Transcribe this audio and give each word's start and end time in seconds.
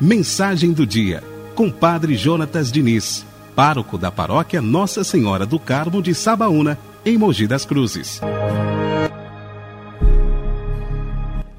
Mensagem 0.00 0.72
do 0.72 0.86
dia, 0.86 1.24
com 1.56 1.68
Padre 1.68 2.14
Jonatas 2.14 2.70
Diniz, 2.70 3.26
pároco 3.56 3.98
da 3.98 4.12
paróquia 4.12 4.62
Nossa 4.62 5.02
Senhora 5.02 5.44
do 5.44 5.58
Carmo 5.58 6.00
de 6.00 6.14
Sabaúna, 6.14 6.78
em 7.04 7.18
Mogi 7.18 7.48
das 7.48 7.64
Cruzes. 7.64 8.20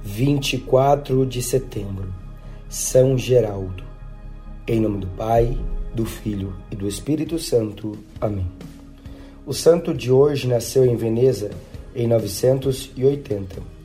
24 0.01 1.25
de 1.25 1.41
setembro, 1.41 2.13
São 2.69 3.17
Geraldo. 3.17 3.83
Em 4.65 4.79
nome 4.79 4.99
do 4.99 5.07
Pai, 5.07 5.57
do 5.93 6.05
Filho 6.05 6.55
e 6.71 6.75
do 6.77 6.87
Espírito 6.87 7.37
Santo. 7.37 7.97
Amém. 8.21 8.47
O 9.45 9.53
santo 9.53 9.93
de 9.93 10.09
hoje 10.09 10.47
nasceu 10.47 10.85
em 10.85 10.95
Veneza 10.95 11.51
em 11.93 12.07
980. 12.07 13.76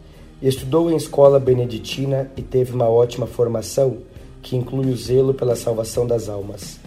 Estudou 0.43 0.90
em 0.90 0.96
escola 0.96 1.38
beneditina 1.38 2.29
e 2.36 2.43
teve 2.43 2.72
uma 2.72 2.89
ótima 2.89 3.29
formação 3.29 3.98
que 4.43 4.57
inclui 4.57 4.90
o 4.90 4.96
zelo 4.96 5.32
pela 5.32 5.54
salvação 5.54 6.04
das 6.04 6.29
almas. 6.29 6.80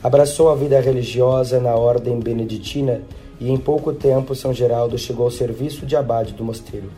Abraçou 0.00 0.48
a 0.48 0.54
vida 0.54 0.80
religiosa 0.80 1.58
na 1.58 1.74
ordem 1.74 2.20
beneditina 2.20 3.02
e 3.40 3.50
em 3.50 3.56
pouco 3.56 3.92
tempo 3.92 4.36
São 4.36 4.54
Geraldo 4.54 4.96
chegou 4.96 5.24
ao 5.24 5.30
serviço 5.32 5.84
de 5.84 5.96
abade 5.96 6.34
do 6.34 6.44
mosteiro. 6.44 6.88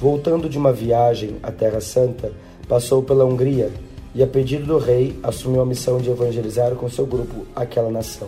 Voltando 0.00 0.48
de 0.48 0.58
uma 0.58 0.72
viagem 0.72 1.36
à 1.44 1.52
Terra 1.52 1.80
Santa, 1.80 2.32
passou 2.68 3.04
pela 3.04 3.24
Hungria 3.24 3.70
e, 4.16 4.24
a 4.24 4.26
pedido 4.26 4.66
do 4.66 4.78
rei, 4.78 5.16
assumiu 5.22 5.60
a 5.60 5.66
missão 5.66 5.98
de 5.98 6.10
evangelizar 6.10 6.74
com 6.74 6.90
seu 6.90 7.06
grupo 7.06 7.46
aquela 7.54 7.90
nação. 7.90 8.26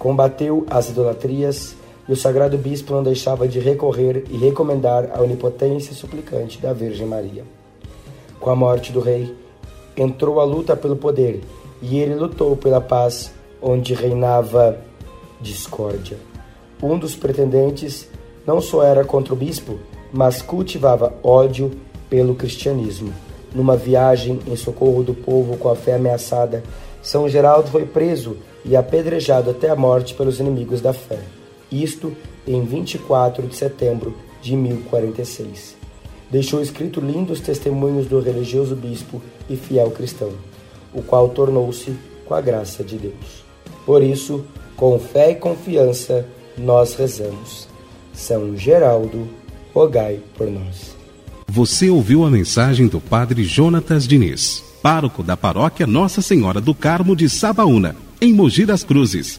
Combateu 0.00 0.66
as 0.68 0.88
idolatrias 0.88 1.76
e 2.08 2.12
o 2.12 2.16
sagrado 2.16 2.58
bispo 2.58 2.92
não 2.92 3.02
deixava 3.02 3.48
de 3.48 3.58
recorrer 3.58 4.24
e 4.30 4.36
recomendar 4.36 5.10
a 5.14 5.22
onipotência 5.22 5.94
suplicante 5.94 6.58
da 6.58 6.72
Virgem 6.72 7.06
Maria. 7.06 7.44
Com 8.40 8.50
a 8.50 8.56
morte 8.56 8.92
do 8.92 9.00
rei, 9.00 9.34
entrou 9.96 10.40
a 10.40 10.44
luta 10.44 10.76
pelo 10.76 10.96
poder 10.96 11.40
e 11.80 11.98
ele 11.98 12.14
lutou 12.14 12.56
pela 12.56 12.80
paz 12.80 13.32
onde 13.60 13.94
reinava 13.94 14.78
discórdia. 15.40 16.18
Um 16.82 16.98
dos 16.98 17.14
pretendentes 17.14 18.08
não 18.46 18.60
só 18.60 18.82
era 18.82 19.04
contra 19.04 19.32
o 19.32 19.36
bispo, 19.36 19.78
mas 20.12 20.42
cultivava 20.42 21.14
ódio 21.22 21.70
pelo 22.10 22.34
cristianismo. 22.34 23.12
Numa 23.54 23.76
viagem 23.76 24.40
em 24.46 24.56
socorro 24.56 25.02
do 25.02 25.14
povo 25.14 25.56
com 25.56 25.68
a 25.70 25.76
fé 25.76 25.94
ameaçada, 25.94 26.62
São 27.02 27.28
Geraldo 27.28 27.70
foi 27.70 27.86
preso 27.86 28.36
e 28.64 28.76
apedrejado 28.76 29.50
até 29.50 29.70
a 29.70 29.76
morte 29.76 30.14
pelos 30.14 30.40
inimigos 30.40 30.80
da 30.80 30.92
fé. 30.92 31.20
Isto 31.82 32.16
em 32.46 32.64
24 32.64 33.46
de 33.46 33.56
setembro 33.56 34.14
de 34.40 34.54
1046 34.56 35.76
deixou 36.30 36.60
escrito 36.60 37.00
lindos 37.00 37.40
testemunhos 37.40 38.06
do 38.06 38.20
religioso 38.20 38.74
bispo 38.74 39.20
e 39.48 39.56
fiel 39.56 39.90
cristão, 39.90 40.32
o 40.92 41.02
qual 41.02 41.28
tornou-se 41.28 41.92
com 42.26 42.34
a 42.34 42.40
graça 42.40 42.82
de 42.82 42.96
Deus. 42.96 43.44
Por 43.86 44.02
isso, 44.02 44.44
com 44.76 44.98
fé 44.98 45.30
e 45.30 45.34
confiança, 45.34 46.26
nós 46.56 46.94
rezamos. 46.94 47.68
São 48.12 48.56
Geraldo, 48.56 49.28
rogai 49.72 50.20
por 50.36 50.50
nós. 50.50 50.96
Você 51.46 51.90
ouviu 51.90 52.24
a 52.24 52.30
mensagem 52.30 52.88
do 52.88 53.00
Padre 53.00 53.44
Jonatas 53.44 54.06
Diniz, 54.06 54.62
pároco 54.82 55.22
da 55.22 55.36
paróquia 55.36 55.86
Nossa 55.86 56.22
Senhora 56.22 56.60
do 56.60 56.74
Carmo 56.74 57.14
de 57.14 57.28
Sabaúna, 57.28 57.94
em 58.20 58.32
Mogi 58.32 58.64
das 58.64 58.82
Cruzes. 58.82 59.36